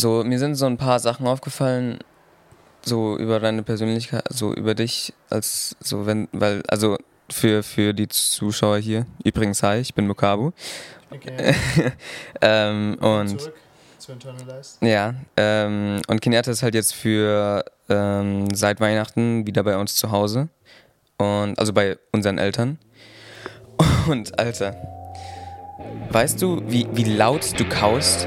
[0.00, 1.98] so, mir sind so ein paar Sachen aufgefallen,
[2.82, 6.96] so über deine Persönlichkeit, so über dich, als so, wenn, weil, also
[7.30, 10.52] für, für die Zuschauer hier, übrigens, hi, ich bin Mukabu.
[11.10, 11.54] Okay.
[12.40, 13.54] ähm, und Zurück
[13.98, 19.94] zu ja, ähm, und Kenyatta ist halt jetzt für ähm, seit Weihnachten wieder bei uns
[19.94, 20.48] zu Hause.
[21.18, 22.78] Und also bei unseren Eltern.
[24.08, 24.74] Und Alter,
[26.10, 28.26] weißt du, wie, wie laut du kaust?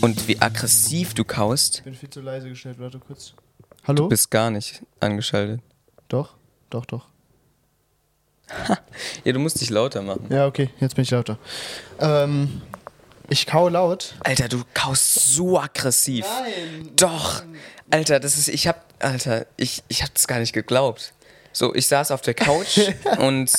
[0.00, 1.78] Und wie aggressiv du kaust?
[1.78, 3.34] Ich bin viel zu leise gestellt, warte kurz.
[3.86, 4.04] Hallo?
[4.04, 5.60] Du bist gar nicht angeschaltet.
[6.08, 6.34] doch,
[6.70, 7.06] doch, doch.
[9.24, 10.26] Ja, du musst dich lauter machen.
[10.30, 11.38] Ja, okay, jetzt bin ich lauter.
[12.00, 12.62] Ähm,
[13.28, 14.14] ich kaue laut.
[14.20, 16.24] Alter, du kaust so aggressiv.
[16.24, 16.90] Nein.
[16.96, 17.42] Doch.
[17.90, 21.12] Alter, das ist, ich hab, Alter, ich, ich hab das gar nicht geglaubt.
[21.52, 22.78] So, ich saß auf der Couch
[23.18, 23.50] und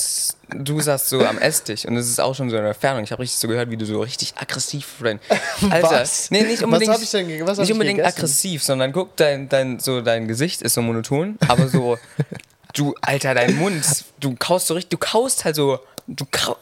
[0.56, 3.02] du saßt so am Esstisch und es ist auch schon so in der Entfernung.
[3.04, 5.20] Ich habe richtig so gehört, wie du so richtig aggressiv rein.
[5.70, 6.30] Alter, Was?
[6.30, 6.92] nee, nicht Was unbedingt.
[6.92, 8.16] hab ich denn was hab nicht ich unbedingt gegessen?
[8.18, 11.98] aggressiv, sondern guck, dein, dein, so dein Gesicht ist so monoton, aber so,
[12.74, 13.84] du, Alter, dein Mund,
[14.20, 16.56] du kaust so richtig, du kaust halt so, du, kau,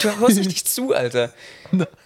[0.00, 1.32] du haust richtig zu, Alter.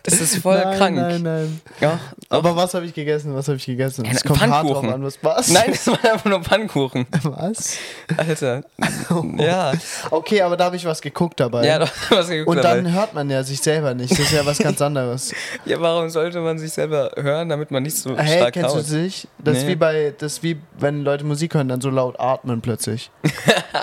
[0.03, 0.97] Das ist voll nein, krank.
[0.97, 1.61] Nein, nein.
[1.81, 3.35] Ja, Aber was habe ich gegessen?
[3.35, 4.05] Was habe ich gegessen?
[4.11, 4.93] Es kommt hart drauf Pfannkuchen.
[4.93, 5.49] an, was was?
[5.51, 7.07] Nein, das war einfach nur Pfannkuchen.
[7.25, 7.77] Was?
[8.17, 8.63] Alter.
[9.39, 9.73] Ja.
[10.11, 11.67] Okay, aber da habe ich was geguckt dabei.
[11.67, 12.77] Ja, doch, was geguckt Und dabei.
[12.83, 14.11] dann hört man ja sich selber nicht.
[14.13, 15.33] Das ist ja was ganz anderes.
[15.65, 18.79] Ja, warum sollte man sich selber hören, damit man nicht so Hey, stark kennst du
[18.79, 18.87] kaut?
[18.91, 19.27] das?
[19.39, 19.69] Das ist Nee.
[19.69, 23.11] wie bei, das ist wie wenn Leute Musik hören, dann so laut atmen plötzlich.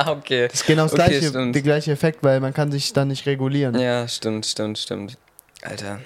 [0.08, 0.48] Okay.
[0.48, 1.56] Das ist genau das Okay, gleiche, stimmt.
[1.56, 3.78] der gleiche Effekt, weil man kann sich dann nicht regulieren.
[3.80, 5.18] Ja, stimmt, stimmt, stimmt.
[5.64, 6.00] Alter.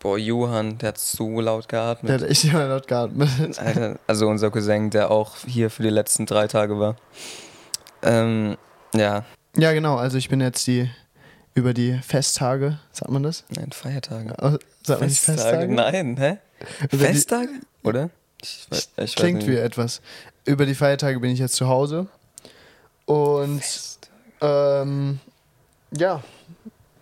[0.00, 2.12] Boah, Johann, der hat so laut Der geatmet.
[2.22, 3.58] hat echt immer laut geatmet.
[3.58, 6.96] Alter, also unser Cousin, der auch hier für die letzten drei Tage war.
[8.02, 8.56] Ähm,
[8.94, 9.24] ja,
[9.56, 9.96] Ja, genau.
[9.96, 10.90] Also ich bin jetzt die
[11.54, 13.44] über die Festtage, sagt man das?
[13.48, 14.34] nein, Feiertage.
[14.42, 15.72] Oh, Sagt man nicht Festtage?
[15.72, 16.36] Nein, hä?
[16.92, 17.50] Über die- Festage?
[17.82, 18.10] Oder?
[18.42, 20.00] Ich, weiß- ich Klingt wie etwas.
[20.44, 22.06] Über die Feiertage bin ich jetzt zu Hause.
[23.06, 23.62] Und
[24.40, 25.18] ähm,
[25.90, 26.22] ja,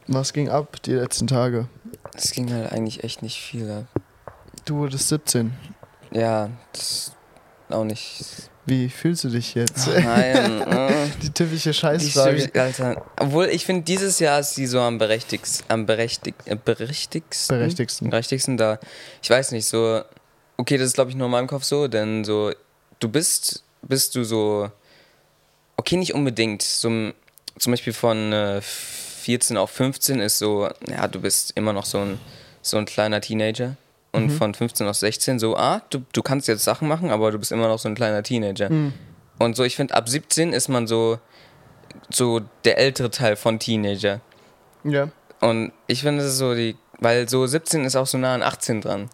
[0.06, 1.68] was ging ab die letzten Tage?
[2.14, 4.02] Es ging halt eigentlich echt nicht viel ab.
[4.64, 5.52] Du wurdest 17.
[6.12, 7.12] Ja, das
[7.68, 8.24] auch nicht.
[8.64, 9.86] Wie fühlst du dich jetzt?
[9.86, 10.62] Nein.
[10.66, 11.08] äh.
[11.22, 12.40] Die typische Die Scheißfrage.
[12.40, 13.06] Stimmt, Alter.
[13.20, 15.64] Obwohl, ich finde, dieses Jahr ist sie so am berechtigsten.
[15.68, 17.56] Am berechtig, äh, berechtigsten.
[17.56, 18.10] Berechtigsten.
[18.10, 18.80] Berechtigsten da.
[19.22, 20.02] Ich weiß nicht, so.
[20.56, 22.52] Okay, das ist, glaube ich, nur in meinem Kopf so, denn so.
[22.98, 23.62] Du bist.
[23.82, 24.70] Bist du so.
[25.76, 26.62] Okay, nicht unbedingt.
[26.62, 28.60] So, zum Beispiel von äh,
[29.26, 30.68] 14 auf 15 ist so.
[30.88, 32.20] Ja, du bist immer noch so ein,
[32.62, 33.76] so ein kleiner Teenager.
[34.12, 37.38] Und von 15 auf 16 so, ah, du, du kannst jetzt Sachen machen, aber du
[37.38, 38.70] bist immer noch so ein kleiner Teenager.
[39.38, 41.18] Und so, ich finde, ab 17 ist man so,
[42.08, 44.22] so der ältere Teil von Teenager.
[44.84, 45.10] Ja.
[45.40, 48.42] Und ich finde, das ist so die, weil so 17 ist auch so nah an
[48.42, 49.10] 18 dran.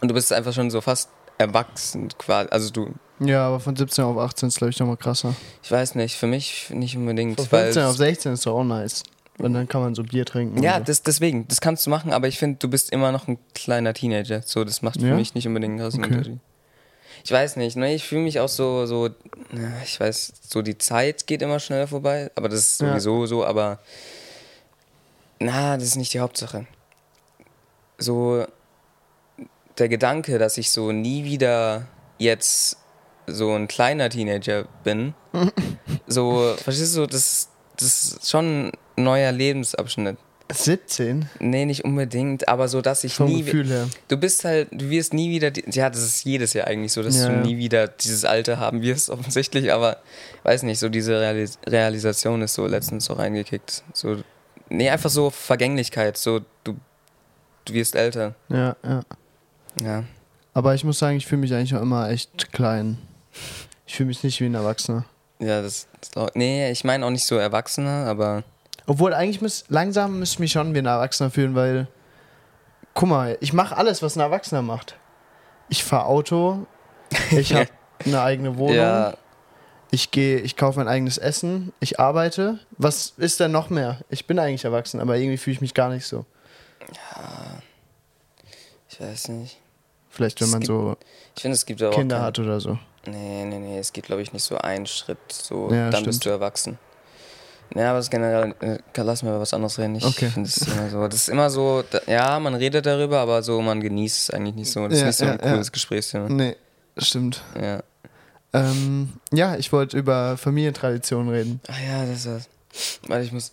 [0.00, 1.08] Und du bist einfach schon so fast
[1.38, 2.50] erwachsen quasi.
[2.50, 5.34] Also du, ja, aber von 17 auf 18 ist, glaube ich, nochmal krasser.
[5.62, 7.36] ich weiß nicht, für mich nicht unbedingt.
[7.36, 9.02] Von weil 15 auf 16 ist doch auch nice.
[9.42, 10.62] Und dann kann man so Bier trinken.
[10.62, 10.84] ja, so.
[10.84, 13.94] das, deswegen, das kannst du machen, aber ich finde, du bist immer noch ein kleiner
[13.94, 14.42] Teenager.
[14.42, 15.14] So, das macht für Ja?
[15.14, 16.04] mich nicht unbedingt einen Okay.
[16.04, 16.38] Unterschied.
[17.24, 19.12] Ich weiß nicht, ne, ich fühle mich auch so, so, ja,
[19.84, 22.88] ich weiß, so die Zeit geht immer schneller vorbei, aber das ist Ja.
[22.98, 23.78] sowieso so, aber
[25.38, 26.66] na, das ist nicht die Hauptsache.
[27.98, 28.46] So
[29.78, 31.86] der Gedanke, dass ich so nie wieder
[32.18, 32.76] jetzt
[33.26, 35.14] so ein kleiner Teenager bin,
[36.06, 38.72] so, verstehst du, das, das ist schon
[39.02, 40.16] neuer Lebensabschnitt.
[40.52, 41.28] 17?
[41.38, 43.42] Nee, nicht unbedingt, aber so, dass ich Vom nie.
[43.44, 43.88] Gefühl her.
[44.08, 47.16] Du bist halt, du wirst nie wieder, ja, das ist jedes Jahr eigentlich so, dass
[47.18, 49.98] Ja, du nie wieder dieses Alter haben wirst, offensichtlich, aber
[50.42, 53.84] weiß nicht, so diese Realis Realisation ist so letztens so reingekickt.
[53.92, 54.16] So,
[54.68, 56.74] nee, einfach so Vergänglichkeit, so, du,
[57.64, 58.34] du wirst älter.
[58.48, 59.02] Ja, ja.
[59.80, 60.04] Ja.
[60.52, 62.98] Aber ich muss sagen, ich fühle mich eigentlich auch immer echt klein.
[63.86, 65.04] Ich fühle mich nicht wie ein Erwachsener.
[65.38, 68.42] Ja, das, das auch, nee, ich meine auch nicht so Erwachsener, aber
[68.86, 71.86] Obwohl, eigentlich muss, langsam müsste ich mich schon wie ein Erwachsener fühlen, weil,
[72.94, 74.96] guck mal, ich mache alles, was ein Erwachsener macht.
[75.68, 76.66] Ich fahre Auto,
[77.30, 77.68] ich habe
[78.04, 79.14] eine eigene Wohnung, ja,
[79.92, 82.58] ich gehe, ich kaufe mein eigenes Essen, ich arbeite.
[82.78, 83.98] Was ist denn noch mehr?
[84.08, 86.24] Ich bin eigentlich erwachsen, aber irgendwie fühle ich mich gar nicht so.
[88.88, 89.58] ich weiß nicht.
[90.08, 90.96] Vielleicht, wenn Es man gibt so
[91.36, 92.78] Ich finde, es gibt Kinder kein- hat oder so.
[93.06, 96.06] Nee, nee, nee, es geht, glaube ich, nicht so einen Schritt, so, Ja, dann stimmt.
[96.06, 96.78] bist du erwachsen.
[97.74, 99.94] Ja, aber das ist generell, äh, lass mir was anderes reden.
[99.94, 100.28] Ich Okay.
[100.28, 103.60] finde es immer so, das ist immer so, da, ja, man redet darüber, aber so,
[103.62, 104.88] man genießt es eigentlich nicht so.
[104.88, 105.52] Das Ja, ist nicht so ein ja, ja.
[105.52, 106.28] cooles Gesprächsthema.
[106.28, 106.56] Nee,
[106.96, 107.42] stimmt.
[107.60, 107.80] Ja.
[108.52, 111.60] Ähm, ja, ich wollte über Familientraditionen reden.
[111.68, 112.48] Ach ja, das ist
[113.06, 113.52] Warte, ich muss.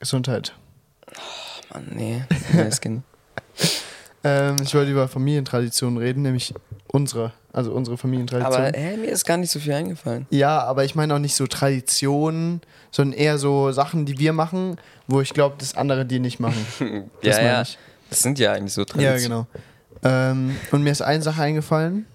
[0.00, 0.52] Gesundheit.
[1.10, 2.22] Oh Mann, nee.
[2.52, 2.70] nee.
[4.24, 6.52] Ähm, ich wollte über Familientraditionen reden, nämlich
[6.88, 8.54] unsere, also unsere Familientradition.
[8.54, 10.26] Aber hä, mir ist gar nicht so viel eingefallen.
[10.30, 12.60] ja, aber ich meine auch nicht so Traditionen,
[12.90, 14.76] sondern eher so Sachen, die wir machen,
[15.06, 16.64] wo ich glaube, dass andere die nicht machen.
[17.22, 17.62] Das ja, ja.
[17.62, 17.78] ich.
[18.10, 19.22] Das sind ja eigentlich so Ja, Traditionen.
[19.22, 19.46] genau.
[20.02, 22.06] Ähm, und mir ist eine Sache eingefallen.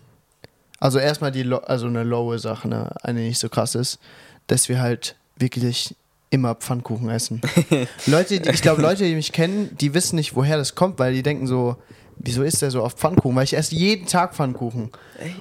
[0.79, 3.99] Also erstmal die, also eine lowe Sache, ne, eine die nicht so krass ist,
[4.47, 5.95] dass wir halt wirklich
[6.33, 7.41] immer Pfannkuchen essen.
[8.07, 11.13] Leute, die, ich glaube, Leute, die mich kennen, die wissen nicht, woher das kommt, weil
[11.13, 11.77] die denken so,
[12.17, 13.35] wieso ist der so auf Pfannkuchen?
[13.35, 14.89] Weil ich esse jeden Tag Pfannkuchen.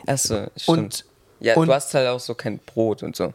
[0.06, 0.68] Achso, stimmt.
[0.78, 1.04] Und
[1.40, 3.32] ja, und- du hast halt auch so kein Brot und so.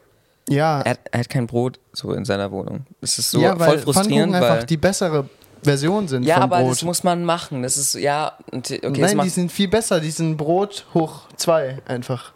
[0.48, 2.86] ja, Er hat, er hat kein Brot so in seiner Wohnung.
[3.02, 4.66] Das ist so ja, weil voll frustrierend, Pfannkuchen einfach weil.
[4.66, 5.30] die bessere
[5.64, 6.72] Version sind ja, aber Brot.
[6.72, 7.64] das muss man machen.
[7.64, 10.00] Das ist, ja, okay, Nein, die sind viel besser.
[10.00, 12.32] Die sind Brot hoch zwei einfach.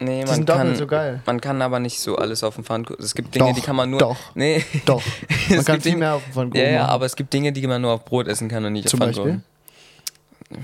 [0.00, 1.22] Nee, Die man sind doppelt kann, so geil.
[1.26, 3.02] man kann aber nicht so alles auf dem Pfannkuchen.
[3.04, 3.98] Es gibt Dinge, Doch, die kann man nur.
[4.00, 4.16] doch.
[4.34, 4.64] Nee.
[4.86, 5.02] Doch.
[5.48, 7.52] Man Es kann viel Dinge- mehr auf dem Pfannkuchen Ja, ja, aber es gibt Dinge,
[7.52, 9.22] die man nur auf Brot essen kann und nicht Zum auf Beispiel?
[9.24, 9.44] Pfannkuchen.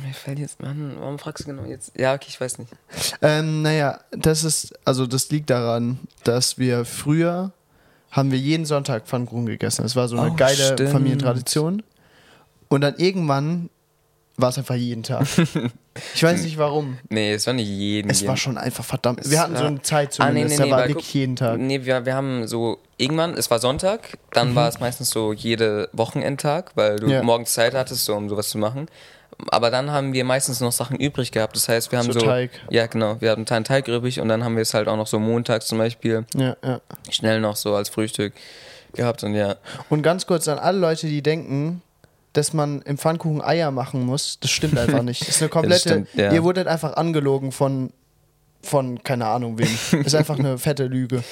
[0.07, 1.93] Mir fällt jetzt, Mann, warum fragst du genau jetzt?
[1.99, 2.71] Ja, okay, ich weiß nicht.
[3.23, 7.53] Ähm, naja, das ist, also das liegt daran, dass wir früher
[8.11, 9.83] haben wir jeden Sonntag Pfannkuchen gegessen.
[9.83, 10.91] Das war so eine Oh, geile stimmt.
[10.91, 11.83] Familientradition.
[12.69, 13.71] Und dann irgendwann
[14.39, 15.27] war es einfach jeden Tag.
[16.15, 16.97] ich weiß nicht warum.
[17.11, 18.11] Nee, es war nicht jeden.
[18.11, 18.37] Es war jeden.
[18.39, 19.21] schon einfach verdammt.
[19.21, 21.07] Es Wir hatten so war- eine Zeit Ah, nee, zumindest, nee, nee, da war wirklich
[21.07, 21.59] guck- jeden Tag.
[21.59, 25.89] Nee, wir, wir haben so, irgendwann, es war Sonntag, dann war es meistens so jede
[25.93, 27.13] Wochenendtag, weil du Mhm.
[27.13, 27.23] Ja.
[27.23, 28.87] morgens Zeit hattest, so, um sowas zu machen.
[29.51, 31.55] Aber dann haben wir meistens noch Sachen übrig gehabt.
[31.55, 32.27] Das heißt, wir haben So so.
[32.27, 32.51] Teig.
[32.71, 33.21] Ja, genau.
[33.21, 35.67] Wir hatten einen Teig übrig und dann haben wir es halt auch noch so montags
[35.67, 36.81] zum Beispiel Ja, ja.
[37.11, 38.33] schnell noch so als Frühstück
[38.95, 39.57] gehabt und ja.
[39.91, 41.83] Und ganz kurz an alle Leute, die denken,
[42.39, 45.23] dass man im Pfannkuchen Eier machen muss, das stimmt einfach nicht.
[45.23, 45.81] Das ist eine komplette.
[45.81, 46.33] stimmt, ja.
[46.33, 47.93] Ihr wurdet einfach angelogen von,
[48.63, 49.69] von keine Ahnung wem.
[49.91, 51.25] Das ist einfach eine fette Lüge.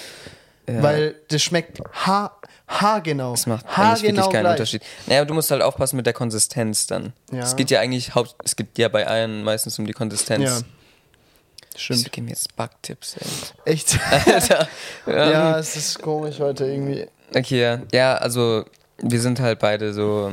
[0.68, 0.82] ja.
[0.82, 2.36] Weil das schmeckt ha
[2.68, 3.34] haargenau.
[3.34, 4.52] Es macht eigentlich haargenau wirklich keinen gleich.
[4.54, 4.82] Unterschied.
[5.06, 7.12] Naja, du musst halt aufpassen mit der Konsistenz dann.
[7.30, 7.44] Ja.
[7.44, 10.42] Es geht ja eigentlich haupt, es geht ja bei Eiern meistens um die Konsistenz.
[10.42, 10.58] Ja.
[10.58, 12.12] Wieso Stimmt.
[12.12, 13.16] geben wir jetzt Backtipps,
[13.64, 13.72] ey?
[13.74, 13.96] Echt.
[14.26, 14.66] Alter.
[15.06, 17.06] ja, es ist komisch heute irgendwie.
[17.32, 17.80] Okay, ja.
[17.92, 18.64] Ja, also
[18.98, 20.32] wir sind halt beide so,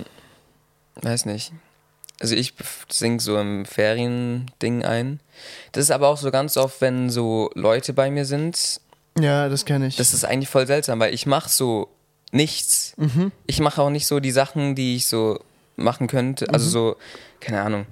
[1.01, 1.51] weiß nicht.
[2.19, 2.53] Also ich
[2.89, 5.19] sing so im Ferien-Ding ein.
[5.71, 8.79] Das ist aber auch so ganz oft, wenn so Leute bei mir sind,
[9.19, 9.95] Ja, das kenne ich.
[9.97, 11.89] das ist eigentlich voll seltsam, weil ich mache so
[12.31, 12.95] nichts.
[13.45, 15.39] Ich mache auch nicht so die Sachen, die ich so
[15.75, 16.49] machen könnte.
[16.49, 16.95] Also so,
[17.39, 17.85] keine Ahnung.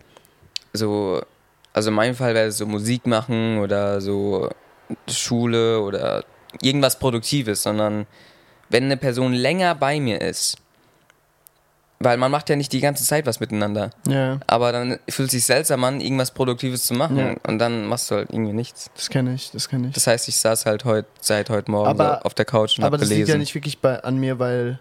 [0.73, 1.21] So,
[1.73, 4.49] also in meinem Fall wäre es so Musik machen oder so
[5.09, 6.23] Schule oder
[6.61, 8.07] irgendwas Produktives, sondern
[8.69, 10.57] wenn eine Person länger bei mir ist,
[12.03, 15.31] weil man macht ja nicht die ganze Zeit was miteinander, ja, aber dann fühlt es
[15.33, 17.35] sich seltsam an, irgendwas Produktives zu machen Ja.
[17.47, 18.89] und dann machst du halt irgendwie nichts.
[18.95, 19.93] das kenne ich, das kenne ich.
[19.93, 22.83] Das heißt, ich saß halt heute seit heute Morgen Aber- so auf der Couch und
[22.83, 23.31] Aber habe das liegt gelesen.
[23.31, 24.79] ja nicht wirklich bei, an mir, weil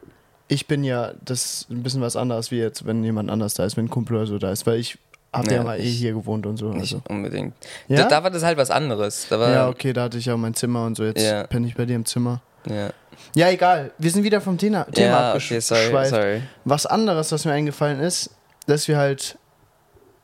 [0.49, 3.65] ich bin ja, das ist ein bisschen was anderes, wie jetzt, wenn jemand anders da
[3.65, 4.99] ist, wenn ein Kumpel oder so da ist, weil ich
[5.33, 6.71] habe ja, Ja, mal eh hier gewohnt und so.
[6.71, 7.03] Nicht Also.
[7.09, 7.55] unbedingt.
[7.87, 7.99] Ja?
[8.03, 9.27] Da, da war das halt was anderes.
[9.31, 11.45] Da war, Ja, okay, da hatte ich ja mein Zimmer und so, jetzt Ja.
[11.47, 12.43] penne ich bei dir im Zimmer.
[12.69, 12.91] ja.
[13.35, 16.11] Ja, egal, wir sind wieder vom Thema, Thema ja okay, sorry, abgeschweift.
[16.11, 16.43] sorry.
[16.65, 18.31] Was anderes, was mir eingefallen ist,
[18.67, 19.39] dass wir halt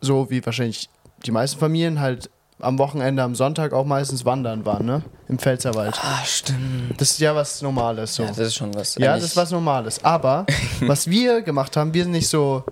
[0.01, 0.89] so wie wahrscheinlich
[1.25, 5.03] die meisten Familien halt am Wochenende, am Sonntag auch meistens wandern waren, ne?
[5.29, 5.99] Im Pfälzerwald.
[6.03, 6.99] Ah, stimmt.
[6.99, 8.23] Das ist ja was Normales so.
[8.23, 8.95] Ja, das ist schon was.
[8.97, 10.03] Ja, das ist was Normales.
[10.05, 10.47] Aber
[10.81, 12.65] was wir gemacht haben, wir sind nicht so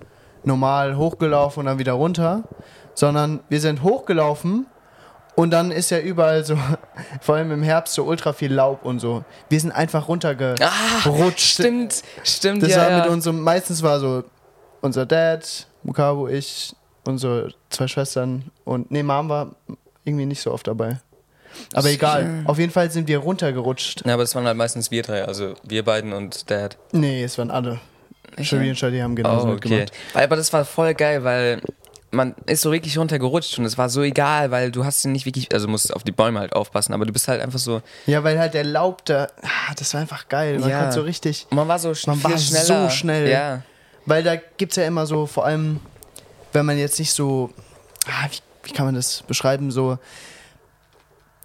[0.43, 2.43] normal hochgelaufen und dann wieder runter,
[2.93, 4.65] sondern wir sind hochgelaufen
[5.35, 6.57] und dann ist ja überall so,
[7.21, 9.23] vor allem im Herbst, so ultra viel Laub und so.
[9.49, 10.61] Wir sind einfach runtergerutscht.
[10.61, 12.97] Ah, stimmt, stimmt, Das ja, war ja.
[13.03, 14.23] mit unserem, meistens war so
[14.81, 16.73] unser Dad, Mukabo, ich,
[17.05, 19.55] unsere zwei Schwestern und nee, Mom war
[20.03, 20.97] irgendwie nicht so oft dabei.
[21.73, 24.05] Aber egal, auf jeden Fall sind wir runtergerutscht.
[24.05, 26.77] Ja, aber das waren halt meistens wir drei, also wir beiden und Dad.
[26.91, 27.79] Nee, es waren alle.
[28.41, 29.69] Shari und Shadi haben genauso Oh, okay.
[29.69, 29.91] mitgemacht.
[30.13, 31.61] Aber das war voll geil, weil
[32.15, 35.53] man ist so wirklich runtergerutscht und es war so egal, weil du hast nicht wirklich,
[35.53, 38.39] also musst auf die Bäume halt aufpassen, aber du bist halt einfach so, Ja, weil
[38.39, 40.59] halt der Laub da, ah, das war einfach geil.
[40.59, 40.79] Man Ja.
[40.79, 42.63] konnte so richtig, man war so Man war schneller.
[42.65, 43.29] so schnell.
[43.29, 43.61] Ja.
[44.05, 45.79] weil da gibt's ja immer so, vor allem,
[46.53, 47.51] wenn man jetzt nicht so,
[48.07, 49.97] ah, wie, wie kann man das beschreiben, so,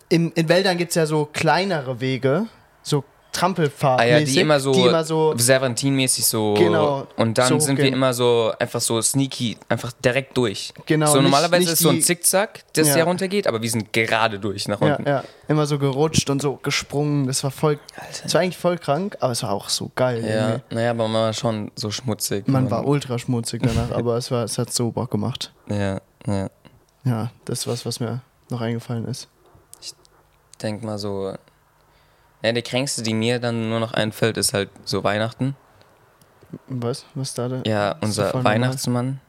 [0.08, 2.46] in, in Wäldern gibt's ja so kleinere Wege,
[2.82, 4.00] so Trampelpfad.
[4.00, 6.54] Ah ja, die immer so, die immer so Serpentin-mäßig so.
[6.54, 10.72] Genau, Und dann so sind wir immer so einfach so sneaky, einfach direkt durch.
[10.86, 12.98] Genau, So nicht- normalerweise nicht ist so ein Zickzack, das Ja.
[12.98, 15.08] ja runtergeht, aber wir sind gerade durch nach ja, unten.
[15.08, 17.26] ja, immer so gerutscht und so gesprungen.
[17.26, 17.78] Das war voll,
[18.22, 20.24] das war eigentlich voll krank, aber es war auch so geil.
[20.24, 20.74] Ja, irgendwie.
[20.74, 22.48] naja, aber man war schon so schmutzig.
[22.48, 25.52] Man war ultra schmutzig danach, aber es, war, es hat so Bock gemacht.
[25.68, 26.48] Ja, ja.
[27.04, 28.20] Ja, das ist was, was mir
[28.50, 29.28] noch eingefallen ist.
[30.62, 31.32] denk mal so,
[32.42, 35.56] Ja, die kränkste, die mir dann nur noch einfällt, ist halt so Weihnachten.
[36.68, 37.04] Was?
[37.14, 37.62] Was da denn?
[37.66, 38.32] Ja, unser.
[38.44, 39.20] Weihnachtsmann.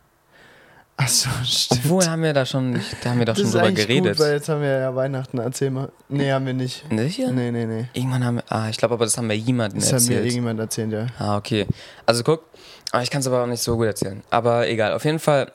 [0.98, 1.82] Achso, stimmt.
[1.86, 4.18] Obwohl haben wir da schon, da haben wir doch das schon drüber geredet.
[4.18, 5.40] Gut, weil jetzt haben wir ja Weihnachten.
[5.40, 5.92] Erzähl mal.
[6.10, 6.86] Nee, haben wir nicht.
[6.96, 7.32] Sicher?
[7.32, 7.88] Nee, nee, nee.
[7.94, 10.20] Irgendwann haben wir, ah, ich glaube aber, das haben wir jemandem Das hat mir erzählt.
[10.26, 11.08] irgendjemand erzählt, ja.
[11.18, 11.66] Ah, okay.
[12.06, 12.44] Also guck,
[12.92, 14.22] aber ich kann es aber auch nicht so gut erzählen.
[14.30, 15.52] Aber egal, auf jeden Fall,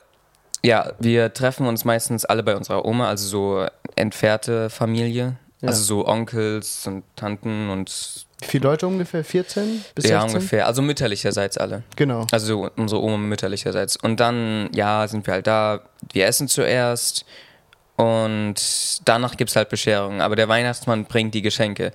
[0.63, 5.37] ja, wir treffen uns meistens alle bei unserer Oma, also so entfernte Familie.
[5.61, 5.69] Ja.
[5.69, 9.23] Also so Onkels und Tanten und Wie viele Leute ungefähr?
[9.23, 10.37] 14 bis ja 16?
[10.37, 11.83] ungefähr, also mütterlicherseits alle.
[11.95, 12.27] Genau.
[12.31, 13.97] Also so unsere Oma mütterlicherseits.
[13.97, 15.81] Und dann, ja, sind wir halt da,
[16.13, 17.25] wir essen zuerst
[17.95, 18.55] und
[19.05, 20.21] danach gibt es halt Bescherungen.
[20.21, 21.91] Aber der Weihnachtsmann bringt die Geschenke.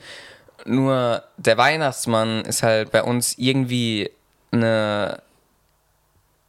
[0.64, 4.11] Nur der Weihnachtsmann ist halt bei uns irgendwie
[4.50, 5.23] eine.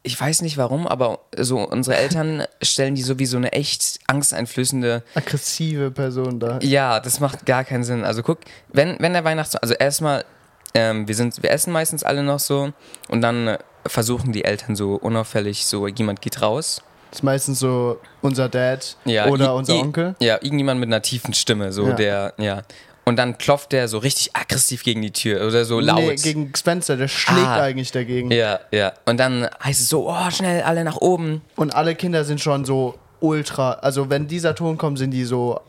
[0.05, 3.99] Ich weiß nicht warum, aber so unsere Eltern stellen die so wie so eine echt
[4.07, 6.59] angsteinflößende Aggressive Person da.
[6.61, 8.03] ja, das macht gar keinen Sinn.
[8.03, 10.25] Also guck, wenn, wenn der Weihnachtsmann, also erstmal,
[10.73, 12.73] ähm, wir sind, wir essen meistens alle noch so
[13.07, 16.81] und dann versuchen die Eltern so unauffällig, so jemand geht raus.
[17.11, 20.15] Das ist meistens so unser Dad Ja, oder unser Onkel.
[20.19, 21.93] Ja, irgendjemand mit einer tiefen Stimme, so Ja.
[21.93, 22.61] der, ja.
[23.05, 25.97] Und dann klopft der so richtig aggressiv gegen die Tür oder so laut.
[25.99, 27.61] Nee, gegen Spencer, der schlägt Ah.
[27.61, 28.31] eigentlich dagegen.
[28.31, 28.93] ja, ja.
[29.05, 31.41] Und dann heißt es so, oh, schnell, alle nach oben.
[31.57, 35.59] Und alle Kinder sind schon so ultra, also wenn dieser Ton kommt, sind die so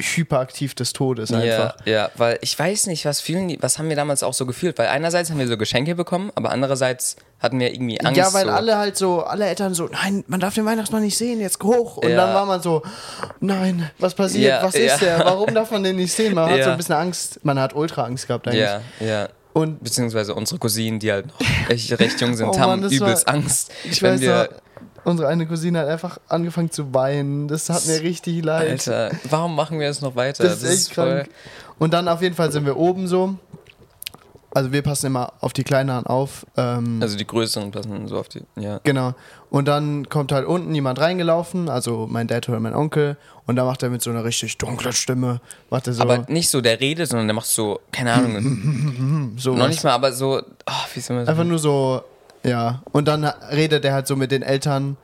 [0.00, 1.76] hyperaktiv des Todes einfach.
[1.84, 4.76] Ja, ja, weil ich weiß nicht, was die, was haben wir damals auch so gefühlt?
[4.78, 8.16] Weil einerseits haben wir so Geschenke bekommen, aber andererseits hatten wir irgendwie Angst.
[8.18, 8.50] Ja, weil so.
[8.50, 11.98] alle halt so, alle Eltern so, nein, man darf den Weihnachtsmann nicht sehen, jetzt hoch.
[11.98, 12.16] Und Ja.
[12.16, 12.82] dann war man so,
[13.40, 16.34] nein, was passiert, Ja, was ist der, warum darf man den nicht sehen?
[16.34, 18.62] Man hat so ein bisschen Angst, man hat ultra Angst gehabt eigentlich.
[18.62, 19.28] Ja, ja.
[19.52, 21.36] Und Beziehungsweise unsere Cousinen, die halt noch
[21.68, 23.70] echt recht jung sind, Oh haben Mann, das übelst war- Angst.
[23.84, 24.48] ich wenn weiß wir, noch,
[25.04, 27.48] unsere eine Cousine hat einfach angefangen zu weinen.
[27.48, 28.70] Das hat mir richtig leid.
[28.70, 30.44] Alter, warum machen wir das noch weiter?
[30.44, 31.28] Das ist echt krank.
[31.78, 33.36] Und dann auf jeden Fall sind wir oben so.
[34.56, 36.46] Also wir passen immer auf die Kleineren auf.
[36.56, 38.42] Ähm, Also die größeren passen so auf die.
[38.54, 38.78] Ja.
[38.84, 39.14] Genau.
[39.50, 43.16] Und dann kommt halt unten jemand reingelaufen, also mein Dad oder mein Onkel.
[43.46, 46.48] Und da macht er mit so einer richtig dunklen Stimme, macht er so, Aber nicht
[46.48, 50.40] so der redet, sondern der macht so, keine Ahnung, so noch nicht mal, aber so,
[50.66, 51.48] oh, wie soll man einfach sagen?
[51.48, 52.04] nur so,
[52.44, 52.82] ja.
[52.92, 54.96] Und dann redet er halt so mit den Eltern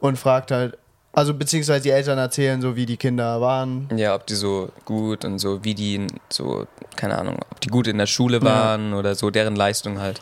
[0.00, 0.76] und fragt halt,
[1.12, 3.88] also beziehungsweise die Eltern erzählen so, wie die Kinder waren.
[3.96, 7.88] Ja, ob die so gut und so, wie die so, keine Ahnung, ob die gut
[7.88, 10.20] in der Schule waren oder so, deren Leistung halt.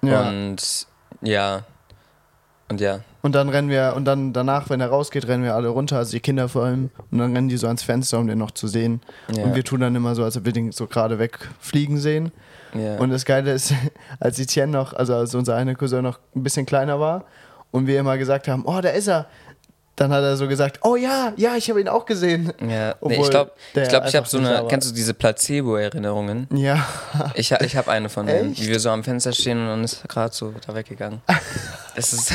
[0.00, 0.28] Ja.
[0.28, 0.86] Und
[1.20, 1.64] ja.
[2.72, 3.00] Und ja.
[3.20, 6.10] Und dann rennen wir, und dann danach, wenn er rausgeht, rennen wir alle runter, also
[6.10, 6.90] die Kinder vor allem.
[7.10, 9.00] Und dann rennen die so ans Fenster, um den noch zu sehen.
[9.32, 9.44] Ja.
[9.44, 12.32] Und wir tun dann immer so, als ob wir den so gerade wegfliegen sehen.
[12.74, 12.96] ja.
[12.96, 13.72] Und das Geile ist,
[14.20, 17.24] als Etienne noch, also als unser eine Cousin noch ein bisschen kleiner war
[17.70, 19.26] und wir immer gesagt haben, oh, da ist er.
[19.94, 22.50] Dann hat er so gesagt, oh ja, ja, ich habe ihn auch gesehen.
[22.66, 26.48] Ja, nee, ich glaube, ich, glaub, ich habe so eine, kennst du diese Placebo-Erinnerungen?
[26.54, 26.86] Ja,
[27.34, 28.62] Ich, ich habe eine von denen, Echt?
[28.62, 31.20] wie wir so am Fenster stehen und dann ist gerade so da weggegangen.
[31.94, 32.32] Es ist,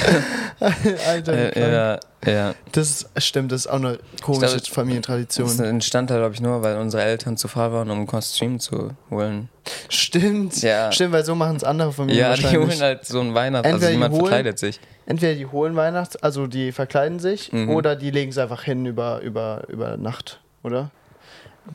[1.08, 2.00] Alter, äh, ja,
[2.32, 2.54] ja.
[2.74, 5.60] das stimmt, das ist auch eine komische glaub, Das Familientradition.
[5.62, 8.92] entstand halt, glaube ich, nur, weil unsere Eltern zu faul waren, um ein Kostüm zu
[9.10, 9.50] holen.
[9.90, 10.92] Stimmt, Ja.
[10.92, 13.76] stimmt, weil so machen es andere Familien Ja, die holen halt so ein Weihnachts-, also
[13.76, 14.80] Entweder die jemand holen- verkleidet sich.
[15.08, 17.70] Entweder die holen Weihnachts-, also die verkleiden sich, Mhm.
[17.70, 20.92] oder die legen es einfach hin über, über, über Nacht, oder?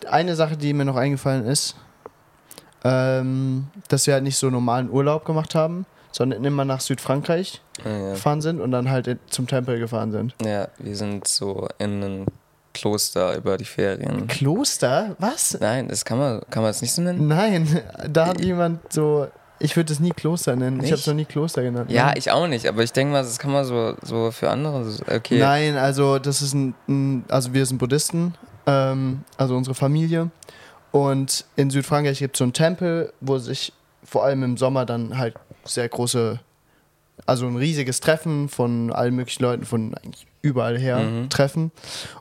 [0.09, 1.75] Eine Sache, die mir noch eingefallen ist,
[2.85, 8.11] ähm, dass wir halt nicht so normalen Urlaub gemacht haben, sondern immer nach Südfrankreich Ja.
[8.13, 10.35] gefahren sind und dann halt zum Tempel gefahren sind.
[10.45, 12.27] ja, wir sind so in einem
[12.75, 14.27] Kloster über die Ferien.
[14.29, 15.15] Kloster?
[15.19, 15.59] Was?
[15.61, 17.29] Nein, das kann man, kann man das nicht so nennen?
[17.29, 19.27] Nein, da hat jemand so.
[19.59, 20.79] Ich würde es nie Kloster nennen.
[20.79, 20.91] Ich Nicht?
[20.93, 21.89] habe es noch nie Kloster genannt.
[21.91, 22.15] Ja, Nein.
[22.17, 25.39] ich auch nicht, aber ich denke mal, das kann man so, so für andere, okay.
[25.39, 28.35] Nein, also das ist ein, ein also wir sind Buddhisten,
[28.67, 30.31] ähm, also unsere Familie.
[30.91, 35.17] Und in Südfrankreich gibt es so einen Tempel, wo sich vor allem im Sommer dann
[35.17, 36.41] halt sehr große,
[37.27, 41.31] also ein riesiges Treffen von allen möglichen Leuten von eigentlich überall her Mhm.
[41.31, 41.71] treffen.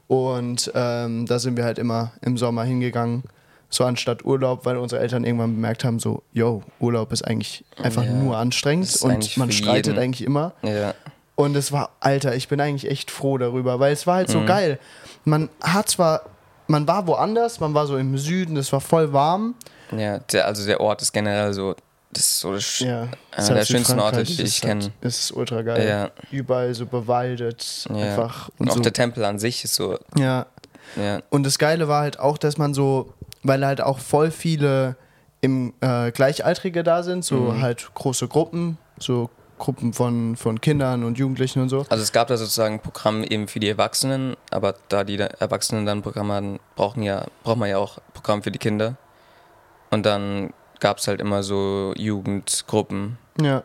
[0.08, 3.24] Und ähm, da sind wir halt immer im Sommer hingegangen,
[3.70, 8.04] so anstatt Urlaub, weil unsere Eltern irgendwann bemerkt haben, so, yo, Urlaub ist eigentlich einfach
[8.04, 10.00] Ja, nur anstrengend und man streitet jeden.
[10.00, 10.54] eigentlich immer.
[10.62, 10.94] Ja.
[11.36, 14.42] Und es war, Alter, ich bin eigentlich echt froh darüber, weil es war halt so
[14.42, 14.46] Mhm.
[14.46, 14.80] geil.
[15.24, 16.22] Man hat zwar,
[16.68, 19.56] man war woanders, man war so im Süden, es war voll warm.
[19.98, 21.76] Ja, der, also der Ort ist generell so,
[22.14, 24.92] das ist so das Ja, einer der schönsten Orte, die ich kenne.
[25.02, 25.88] Es ist ultra geil.
[25.88, 26.12] Ja.
[26.32, 27.96] Überall so bewaldet, Ja.
[27.96, 28.50] einfach.
[28.58, 28.82] Und Und auch so.
[28.82, 30.46] der Tempel an sich ist so, ja.
[30.96, 33.14] ja, Und das Geile war halt auch, dass man so,
[33.44, 34.96] weil halt auch voll viele
[35.42, 37.62] im äh, Gleichaltrige da sind, so Mhm.
[37.62, 41.86] halt große Gruppen, so Gruppen von, von Kindern und Jugendlichen und so.
[41.90, 45.86] Also es gab da sozusagen ein Programm eben für die Erwachsenen, aber da die Erwachsenen
[45.86, 48.98] dann ein Programm hatten, brauchen ja, braucht man ja auch ein Programm für die Kinder.
[49.92, 50.52] Und dann
[50.82, 53.18] gab es halt immer so Jugendgruppen.
[53.40, 53.64] Ja.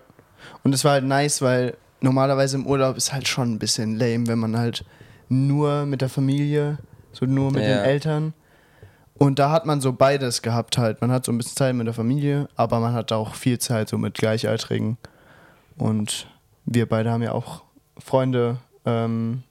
[0.63, 4.29] Und es war halt nice, weil normalerweise im Urlaub ist halt schon ein bisschen lame,
[4.29, 4.85] wenn man halt
[5.29, 6.79] nur mit der Familie,
[7.13, 7.69] so nur mit Ja.
[7.69, 8.35] den Eltern.
[9.15, 11.01] Und da hat man so beides gehabt halt.
[11.01, 13.89] Man hat so ein bisschen Zeit mit der Familie, aber man hat auch viel Zeit
[13.89, 14.99] so mit Gleichaltrigen.
[15.79, 16.29] Und
[16.67, 17.63] wir beide haben ja auch
[17.99, 19.43] Freunde, ähm,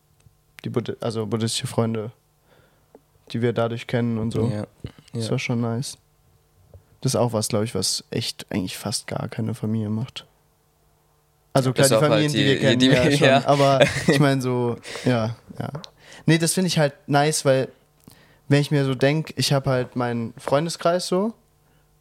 [0.64, 2.12] die Buddhi also buddhistische Freunde,
[3.32, 4.48] die wir dadurch kennen und so.
[4.50, 4.68] Ja.
[5.14, 5.32] Das ja.
[5.32, 5.98] war schon nice.
[7.06, 10.26] Das ist auch was, glaube ich, was echt eigentlich fast gar keine Familie macht.
[11.54, 13.44] Also klar, die auf halt Familien, die, die- wir kennen, die- ja, schon, ja.
[13.46, 15.70] aber ich meine so, ja, ja.
[16.26, 17.68] Nee, das finde ich halt nice, weil
[18.50, 21.36] wenn ich mir so denke, ich habe halt meinen Freundeskreis so,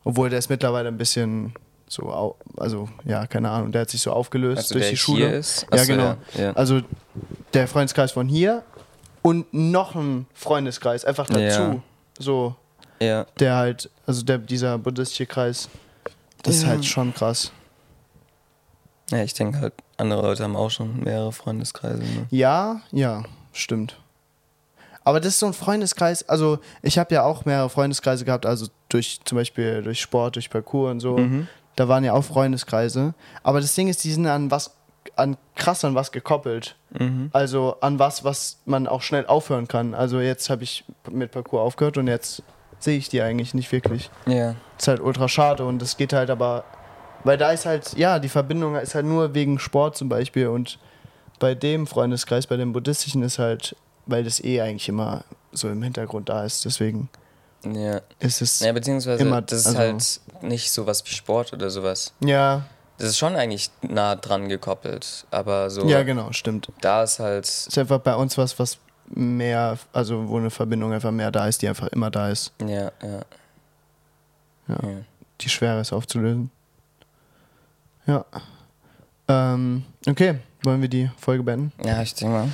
[0.05, 1.53] obwohl der ist mittlerweile ein bisschen
[1.87, 5.29] so, also ja, keine Ahnung, der hat sich so aufgelöst Also durch die Schule.
[5.37, 5.67] ist.
[5.71, 6.17] Ja, Achso, genau.
[6.35, 6.53] Ja, ja.
[6.55, 6.81] Also
[7.53, 8.63] der Freundeskreis von hier
[9.21, 11.41] und noch ein Freundeskreis einfach dazu.
[11.41, 11.77] Ja.
[12.19, 12.57] So,
[13.01, 13.27] ja.
[13.39, 15.69] der halt, also der, dieser buddhistische Kreis,
[16.43, 16.69] das ist Ja.
[16.71, 17.53] halt schon krass.
[19.11, 22.03] Ja, ich denke halt, andere Leute haben auch schon mehrere Freundeskreise.
[22.03, 22.27] Ne?
[22.31, 23.23] Ja, ja,
[23.53, 23.99] stimmt.
[25.07, 28.69] Aber das ist so ein Freundeskreis, also ich habe ja auch mehrere Freundeskreise gehabt, also
[28.89, 31.19] durch zum Beispiel durch Sport, durch Parcours und so.
[31.19, 31.47] Mhm.
[31.77, 33.13] Da waren ja auch Freundeskreise.
[33.43, 34.75] Aber das Ding ist, die sind an was,
[35.17, 36.77] an krass an was gekoppelt.
[36.99, 37.29] Mhm.
[37.33, 39.93] Also an was, was man auch schnell aufhören kann.
[39.95, 42.43] Also jetzt habe ich mit Parcours aufgehört und jetzt
[42.85, 44.11] sehe ich die eigentlich nicht wirklich.
[44.27, 44.55] Ja.
[44.79, 46.65] ist halt ultra schade und das geht halt aber,
[47.25, 50.79] weil da ist halt, ja, die Verbindung ist halt nur wegen Sport zum Beispiel und
[51.39, 53.75] bei dem Freundeskreis, bei dem buddhistischen ist halt,
[54.07, 57.09] weil das eh eigentlich immer so im Hintergrund da ist, deswegen
[57.65, 58.01] Ja.
[58.19, 62.13] ist es, Ja, beziehungsweise, Immer, das ist also- halt nicht sowas wie Sport oder sowas.
[62.21, 62.63] ja,
[62.99, 66.69] Das ist schon eigentlich nah dran gekoppelt, aber so, ja genau, stimmt.
[66.83, 68.77] da ist halt, Ist einfach bei uns was, was
[69.07, 72.91] mehr, also wo eine Verbindung einfach mehr da ist, die einfach immer da ist, ja,
[73.03, 73.21] ja.
[74.69, 74.77] Ja.
[74.83, 74.97] ja.
[75.41, 76.51] die schwer ist aufzulösen.
[78.07, 78.25] Ja.
[79.29, 81.73] Ähm, okay, wollen wir die Folge beenden?
[81.85, 82.49] Ja, ich denke mal.